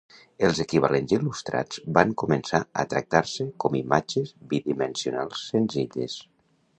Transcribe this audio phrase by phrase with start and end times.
[0.45, 6.17] Els equivalents il·lustrats van començar a tractar-se com imatges bidimensionals senzilles.